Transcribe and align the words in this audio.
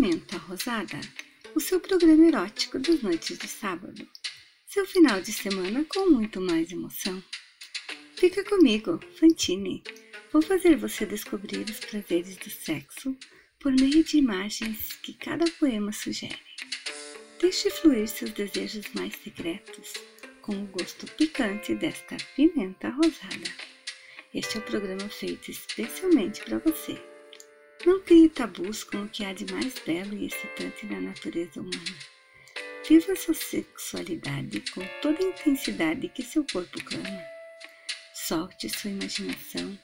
Pimenta 0.00 0.38
Rosada, 0.38 0.98
o 1.54 1.60
seu 1.60 1.78
programa 1.78 2.26
erótico 2.26 2.78
das 2.78 3.02
noites 3.02 3.36
de 3.36 3.46
sábado. 3.46 4.08
Seu 4.64 4.86
final 4.86 5.20
de 5.20 5.30
semana 5.30 5.84
com 5.84 6.08
muito 6.08 6.40
mais 6.40 6.72
emoção. 6.72 7.22
Fica 8.16 8.42
comigo, 8.42 8.98
Fantine. 9.18 9.84
Vou 10.32 10.40
fazer 10.40 10.74
você 10.76 11.04
descobrir 11.04 11.68
os 11.68 11.80
prazeres 11.80 12.38
do 12.38 12.48
sexo 12.48 13.14
por 13.60 13.72
meio 13.72 14.02
de 14.02 14.16
imagens 14.16 14.94
que 15.02 15.12
cada 15.12 15.44
poema 15.58 15.92
sugere. 15.92 16.40
Deixe 17.38 17.68
fluir 17.68 18.08
seus 18.08 18.30
desejos 18.30 18.86
mais 18.94 19.14
secretos 19.22 19.92
com 20.40 20.62
o 20.62 20.66
gosto 20.68 21.04
picante 21.12 21.74
desta 21.74 22.16
pimenta 22.34 22.88
rosada. 22.88 23.52
Este 24.32 24.56
é 24.56 24.60
o 24.60 24.64
programa 24.64 25.10
feito 25.10 25.50
especialmente 25.50 26.42
para 26.42 26.58
você. 26.58 26.98
Não 27.86 28.00
crie 28.02 28.28
tabus 28.28 28.84
com 28.84 29.04
o 29.04 29.08
que 29.08 29.24
há 29.24 29.32
de 29.32 29.50
mais 29.52 29.78
belo 29.86 30.14
e 30.14 30.26
excitante 30.26 30.84
na 30.84 31.00
natureza 31.00 31.60
humana. 31.60 31.96
Viva 32.86 33.16
sua 33.16 33.32
sexualidade 33.32 34.62
com 34.72 34.82
toda 35.00 35.18
a 35.18 35.28
intensidade 35.28 36.08
que 36.08 36.22
seu 36.22 36.44
corpo 36.52 36.82
clama. 36.84 37.24
Solte 38.12 38.68
sua 38.68 38.90
imaginação 38.90 39.78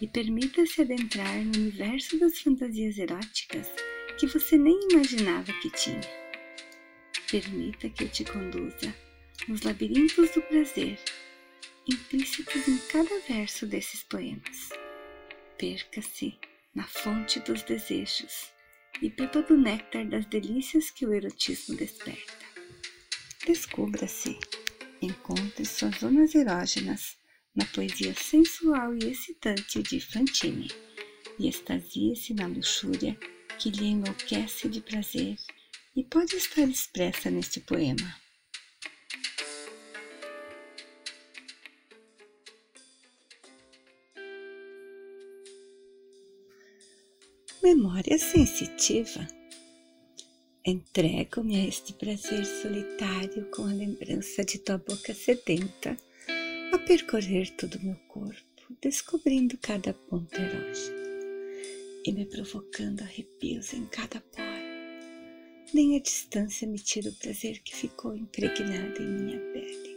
e 0.00 0.08
permita-se 0.08 0.80
adentrar 0.80 1.44
no 1.44 1.58
universo 1.58 2.18
das 2.18 2.38
fantasias 2.38 2.96
eróticas 2.96 3.68
que 4.18 4.26
você 4.26 4.56
nem 4.56 4.78
imaginava 4.90 5.52
que 5.60 5.70
tinha. 5.70 6.00
Permita 7.30 7.90
que 7.90 8.04
eu 8.04 8.08
te 8.08 8.24
conduza 8.24 8.94
nos 9.46 9.62
labirintos 9.62 10.30
do 10.30 10.40
prazer, 10.42 10.98
implícitos 11.86 12.66
em 12.66 12.78
cada 12.88 13.18
verso 13.28 13.66
desses 13.66 14.02
poemas. 14.04 14.70
Perca-se 15.58 16.38
na 16.74 16.84
fonte 16.84 17.40
dos 17.40 17.62
desejos 17.62 18.52
e 19.00 19.10
beba 19.10 19.42
do 19.42 19.56
néctar 19.56 20.06
das 20.06 20.26
delícias 20.26 20.90
que 20.90 21.06
o 21.06 21.12
erotismo 21.12 21.76
desperta. 21.76 22.32
Descubra-se, 23.46 24.38
encontre 25.00 25.64
suas 25.64 25.96
zonas 25.98 26.34
erógenas 26.34 27.16
na 27.54 27.66
poesia 27.66 28.14
sensual 28.14 28.94
e 28.94 29.10
excitante 29.10 29.82
de 29.82 30.00
Fantine 30.00 30.70
e 31.38 31.48
extasie-se 31.48 32.34
na 32.34 32.46
luxúria 32.46 33.18
que 33.58 33.70
lhe 33.70 33.86
enlouquece 33.86 34.68
de 34.68 34.80
prazer 34.80 35.36
e 35.94 36.04
pode 36.04 36.36
estar 36.36 36.62
expressa 36.62 37.30
neste 37.30 37.60
poema. 37.60 38.21
Memória 47.62 48.18
sensitiva. 48.18 49.24
Entrego-me 50.66 51.60
a 51.60 51.68
este 51.68 51.92
prazer 51.92 52.44
solitário 52.44 53.48
com 53.52 53.62
a 53.62 53.72
lembrança 53.72 54.44
de 54.44 54.58
tua 54.58 54.78
boca 54.78 55.14
sedenta 55.14 55.96
a 56.72 56.78
percorrer 56.78 57.52
todo 57.52 57.76
o 57.76 57.84
meu 57.84 57.94
corpo, 58.08 58.76
descobrindo 58.80 59.56
cada 59.58 59.94
ponto 59.94 60.34
erógeno 60.34 61.02
e 62.04 62.10
me 62.10 62.26
provocando 62.26 63.02
arrepios 63.02 63.72
em 63.72 63.86
cada 63.86 64.20
poro. 64.20 64.72
Nem 65.72 65.96
a 65.96 66.00
distância 66.00 66.66
me 66.66 66.80
tira 66.80 67.10
o 67.10 67.14
prazer 67.14 67.60
que 67.62 67.76
ficou 67.76 68.16
impregnado 68.16 69.00
em 69.00 69.08
minha 69.08 69.38
pele. 69.52 69.96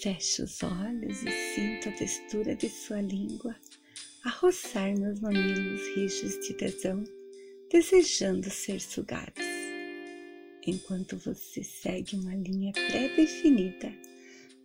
Fecho 0.00 0.44
os 0.44 0.62
olhos 0.62 1.24
e 1.24 1.54
sinto 1.54 1.88
a 1.88 1.92
textura 1.92 2.54
de 2.54 2.68
sua 2.68 3.00
língua 3.00 3.56
a 4.26 4.28
roçar 4.28 4.92
meus 4.98 5.20
mamilos 5.20 5.86
rijos 5.94 6.40
de 6.40 6.52
tesão, 6.54 7.04
desejando 7.70 8.50
ser 8.50 8.80
sugados. 8.80 9.44
Enquanto 10.66 11.16
você 11.16 11.62
segue 11.62 12.16
uma 12.16 12.34
linha 12.34 12.72
pré-definida, 12.72 13.92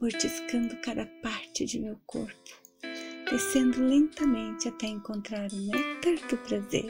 mordiscando 0.02 0.76
cada 0.78 1.06
parte 1.22 1.66
de 1.66 1.80
meu 1.80 1.96
corpo, 2.08 2.60
descendo 3.30 3.86
lentamente 3.86 4.68
até 4.68 4.88
encontrar 4.88 5.48
o 5.54 5.56
néctar 5.56 6.28
do 6.28 6.38
prazer 6.38 6.88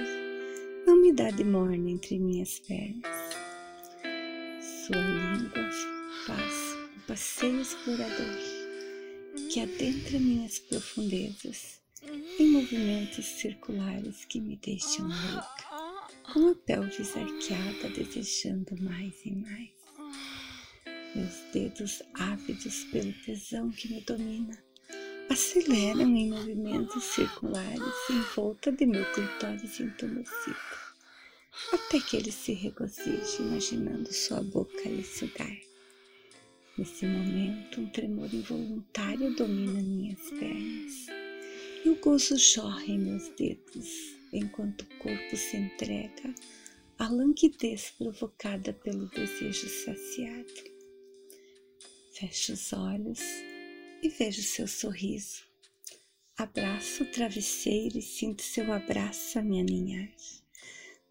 na 0.87 0.93
umidade 0.93 1.43
morna 1.43 1.89
entre 1.89 2.17
minhas 2.19 2.57
pernas. 2.59 3.35
Sua 4.61 4.95
língua 4.95 5.69
faz 6.25 6.53
um 6.95 7.05
passeio 7.05 7.59
explorador 7.59 8.37
que 9.51 9.59
adentra 9.59 10.17
minhas 10.17 10.57
profundezas 10.57 11.80
em 12.41 12.49
movimentos 12.49 13.23
circulares 13.23 14.25
que 14.25 14.41
me 14.41 14.55
deixam 14.57 15.07
louca, 15.07 16.01
com 16.33 16.49
a 16.49 16.55
pelvis 16.55 17.15
arqueada, 17.15 17.89
desejando 17.89 18.81
mais 18.81 19.13
e 19.23 19.31
mais. 19.35 19.69
Meus 21.15 21.35
dedos 21.53 22.01
ávidos 22.15 22.85
pelo 22.85 23.13
tesão 23.25 23.69
que 23.69 23.93
me 23.93 24.01
domina 24.01 24.57
aceleram 25.29 26.15
em 26.17 26.31
movimentos 26.31 27.03
circulares 27.03 27.93
em 28.09 28.21
volta 28.35 28.71
de 28.71 28.87
meu 28.87 29.05
clitóris 29.13 29.79
entumecido, 29.79 30.57
até 31.71 31.99
que 31.99 32.17
ele 32.17 32.31
se 32.31 32.53
regozije 32.53 33.39
imaginando 33.39 34.11
sua 34.11 34.41
boca 34.41 34.89
lhe 34.89 35.03
sugar. 35.03 35.57
Nesse 36.75 37.05
momento, 37.05 37.81
um 37.81 37.89
tremor 37.91 38.33
involuntário 38.33 39.35
domina 39.35 39.79
minhas 39.79 40.21
pernas 40.31 41.20
e 41.83 41.89
o 41.89 41.99
gozo 41.99 42.37
jorra 42.37 42.85
em 42.85 42.99
meus 42.99 43.29
dedos, 43.29 43.89
enquanto 44.31 44.81
o 44.81 44.97
corpo 44.99 45.35
se 45.35 45.57
entrega 45.57 46.33
à 46.97 47.07
languidez 47.09 47.91
provocada 47.97 48.73
pelo 48.73 49.07
desejo 49.07 49.67
saciado. 49.67 50.71
Fecho 52.13 52.53
os 52.53 52.71
olhos 52.73 53.19
e 54.03 54.09
vejo 54.09 54.41
seu 54.41 54.67
sorriso. 54.67 55.43
Abraço 56.37 57.03
o 57.03 57.11
travesseiro 57.11 57.97
e 57.97 58.01
sinto 58.01 58.41
seu 58.41 58.71
abraço 58.71 59.39
a 59.39 59.41
me 59.41 59.59
aninhar 59.59 60.09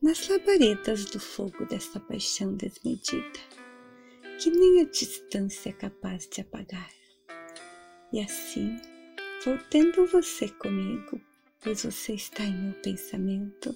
nas 0.03 0.29
labaredas 0.29 1.05
do 1.05 1.21
fogo 1.21 1.67
desta 1.67 2.01
paixão 2.01 2.57
desmedida, 2.57 3.39
que 4.41 4.51
nem 4.51 4.81
a 4.81 4.85
distância 4.85 5.69
é 5.69 5.73
capaz 5.73 6.27
de 6.27 6.41
apagar. 6.41 6.91
E 8.11 8.21
assim 8.21 8.77
Vou 9.43 9.57
tendo 9.71 10.07
você 10.07 10.51
comigo, 10.51 11.19
pois 11.63 11.83
você 11.83 12.13
está 12.13 12.45
em 12.45 12.53
meu 12.53 12.75
pensamento, 12.83 13.75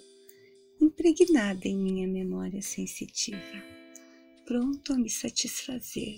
impregnada 0.79 1.67
em 1.67 1.79
minha 1.79 2.07
memória 2.07 2.61
sensitiva, 2.61 3.63
pronto 4.45 4.93
a 4.93 4.99
me 4.99 5.09
satisfazer 5.09 6.17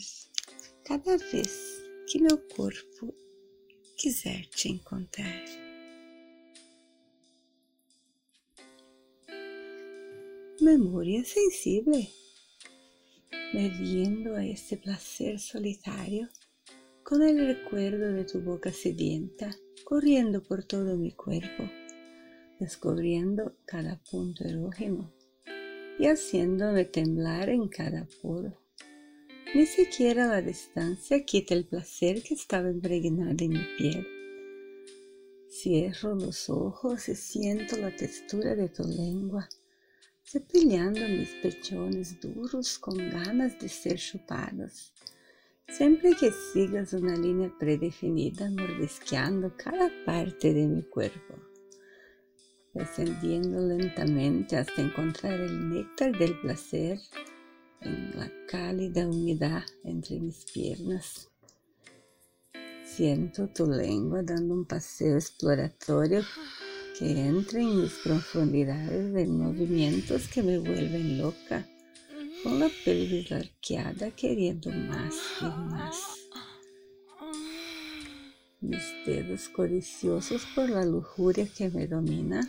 cada 0.82 1.16
vez 1.16 1.80
que 2.08 2.18
meu 2.18 2.36
corpo 2.56 3.14
quiser 3.96 4.46
te 4.46 4.68
encontrar. 4.68 5.44
Memoria 10.60 11.24
sensible, 11.24 12.10
me 13.54 13.68
viendo 13.68 14.34
a 14.34 14.44
esse 14.44 14.76
placer 14.76 15.38
solitário 15.38 16.28
con 17.08 17.22
el 17.22 17.38
recuerdo 17.46 18.12
de 18.12 18.24
tu 18.24 18.40
boca 18.40 18.72
sedienta 18.72 19.56
corriendo 19.84 20.42
por 20.42 20.64
todo 20.64 20.96
mi 20.96 21.12
cuerpo, 21.12 21.70
descubriendo 22.58 23.54
cada 23.64 24.02
punto 24.10 24.42
erógeno 24.42 25.14
y 26.00 26.06
haciéndome 26.06 26.84
temblar 26.84 27.48
en 27.48 27.68
cada 27.68 28.08
poro. 28.20 28.60
Ni 29.54 29.66
siquiera 29.66 30.26
la 30.26 30.42
distancia 30.42 31.24
quita 31.24 31.54
el 31.54 31.66
placer 31.66 32.24
que 32.24 32.34
estaba 32.34 32.68
impregnado 32.72 33.36
en 33.38 33.50
mi 33.50 33.64
piel. 33.78 34.04
Cierro 35.48 36.16
los 36.16 36.50
ojos 36.50 37.08
y 37.08 37.14
siento 37.14 37.76
la 37.76 37.94
textura 37.94 38.56
de 38.56 38.68
tu 38.68 38.82
lengua, 38.82 39.48
cepillando 40.24 41.02
mis 41.08 41.30
pechones 41.40 42.18
duros 42.20 42.80
con 42.80 42.96
ganas 42.96 43.56
de 43.60 43.68
ser 43.68 43.96
chupados 43.96 44.92
Sempre 45.68 46.14
que 46.14 46.30
sigas 46.30 46.92
una 46.92 47.16
línea 47.16 47.52
predefinida, 47.58 48.48
mordisqueando 48.50 49.52
cada 49.56 49.90
parte 50.06 50.54
de 50.54 50.64
mi 50.64 50.82
cuerpo, 50.84 51.34
descendiendo 52.72 53.60
lentamente 53.60 54.56
hasta 54.56 54.80
encontrar 54.80 55.40
el 55.40 55.68
néctar 55.68 56.16
del 56.16 56.38
placer 56.40 56.98
en 57.80 58.16
la 58.16 58.30
cálida 58.48 59.08
humedad 59.08 59.64
entre 59.82 60.20
mis 60.20 60.44
piernas. 60.52 61.28
Siento 62.84 63.48
tu 63.48 63.66
lengua 63.66 64.22
dando 64.22 64.54
un 64.54 64.64
paseo 64.64 65.16
exploratorio 65.16 66.22
que 66.96 67.26
entra 67.26 67.60
en 67.60 67.82
mis 67.82 67.92
profundidades 68.04 69.14
en 69.16 69.36
movimientos 69.36 70.28
que 70.28 70.42
me 70.42 70.58
vuelven 70.58 71.18
loca 71.18 71.68
con 72.46 72.60
la 72.60 72.70
pelvis 72.84 73.32
arqueada 73.32 74.12
queriendo 74.12 74.70
más 74.70 75.16
y 75.40 75.44
más. 75.68 75.96
Mis 78.60 78.84
dedos 79.04 79.48
codiciosos 79.48 80.46
por 80.54 80.70
la 80.70 80.84
lujuria 80.84 81.48
que 81.48 81.68
me 81.70 81.88
domina 81.88 82.48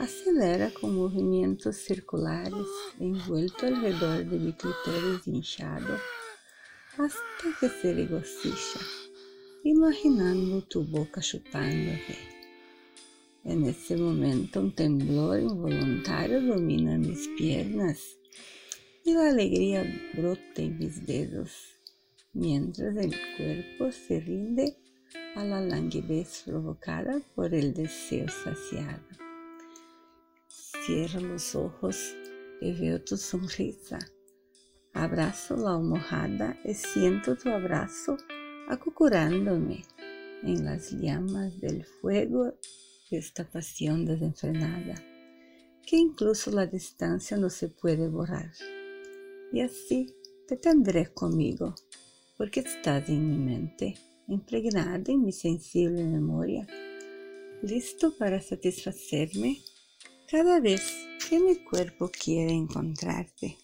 acelera 0.00 0.72
con 0.72 0.96
movimientos 0.96 1.76
circulares 1.76 2.66
envuelto 2.98 3.66
alrededor 3.66 4.24
de 4.24 4.38
mi 4.40 4.52
clitóris 4.54 5.24
hinchado 5.26 5.96
hasta 6.98 7.44
que 7.60 7.68
se 7.68 7.94
regocija, 7.94 8.80
imaginando 9.62 10.62
tu 10.62 10.82
boca 10.82 11.20
chupándote. 11.20 12.18
En 13.44 13.66
ese 13.66 13.96
momento 13.96 14.58
un 14.58 14.74
temblor 14.74 15.38
involuntario 15.38 16.40
domina 16.40 16.98
mis 16.98 17.28
piernas 17.38 18.16
y 19.04 19.14
la 19.14 19.30
alegría 19.30 19.84
brota 20.14 20.62
en 20.62 20.78
mis 20.78 21.04
dedos, 21.04 21.76
mientras 22.32 22.96
el 22.96 23.14
cuerpo 23.36 23.90
se 23.90 24.20
rinde 24.20 24.76
a 25.34 25.44
la 25.44 25.60
languidez 25.60 26.44
provocada 26.46 27.20
por 27.34 27.52
el 27.52 27.74
deseo 27.74 28.26
saciado. 28.28 29.02
Cierro 30.48 31.20
los 31.20 31.54
ojos 31.54 32.14
y 32.60 32.72
veo 32.72 33.02
tu 33.02 33.16
sonrisa. 33.16 33.98
Abrazo 34.94 35.56
la 35.56 35.74
almohada 35.74 36.56
y 36.64 36.74
siento 36.74 37.36
tu 37.36 37.48
abrazo 37.48 38.16
acucurándome 38.68 39.84
en 40.42 40.64
las 40.64 40.92
llamas 40.92 41.60
del 41.60 41.84
fuego 41.84 42.54
de 43.10 43.18
esta 43.18 43.44
pasión 43.44 44.04
desenfrenada, 44.04 44.94
que 45.84 45.96
incluso 45.96 46.50
la 46.50 46.66
distancia 46.66 47.36
no 47.36 47.50
se 47.50 47.68
puede 47.68 48.08
borrar. 48.08 48.52
Y 49.52 49.60
así 49.60 50.06
te 50.48 50.56
tendré 50.56 51.12
conmigo, 51.12 51.74
porque 52.38 52.60
estás 52.60 53.08
en 53.10 53.28
mi 53.28 53.36
mente, 53.36 53.94
impregnada 54.26 55.02
en 55.12 55.22
mi 55.22 55.32
sensible 55.32 56.04
memoria, 56.04 56.66
listo 57.62 58.16
para 58.16 58.40
satisfacerme 58.40 59.58
cada 60.26 60.58
vez 60.58 60.82
que 61.28 61.38
mi 61.38 61.56
cuerpo 61.56 62.10
quiere 62.10 62.52
encontrarte. 62.52 63.58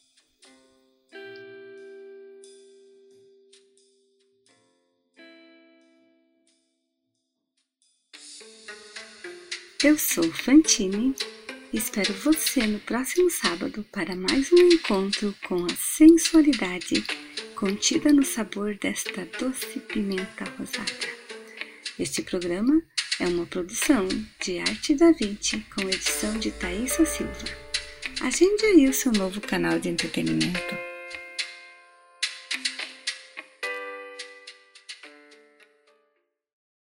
Eu 9.83 9.97
sou 9.97 10.25
Fantine 10.33 11.15
e 11.15 11.38
espero 11.73 12.13
você 12.15 12.67
no 12.67 12.79
próximo 12.81 13.31
sábado 13.31 13.85
para 13.93 14.17
mais 14.17 14.51
um 14.53 14.57
encontro 14.57 15.35
com 15.47 15.65
a 15.67 15.75
sensualidade 15.77 17.05
contida 17.55 18.13
no 18.13 18.25
sabor 18.25 18.75
desta 18.77 19.29
doce 19.39 19.81
pimenta 19.81 20.45
rosada. 20.57 21.09
Este 21.99 22.23
programa 22.23 22.81
é 23.21 23.27
uma 23.27 23.45
produção 23.45 24.07
de 24.41 24.59
Arte 24.61 24.95
da 24.95 25.13
Vinci 25.13 25.65
com 25.75 25.83
edição 25.89 26.39
de 26.39 26.51
Thaisa 26.53 27.05
Silva. 27.05 27.45
Agende 28.23 28.65
aí 28.65 28.89
o 28.89 28.95
seu 28.95 29.13
novo 29.13 29.41
canal 29.41 29.79
de 29.79 29.89
entretenimento. 29.89 30.88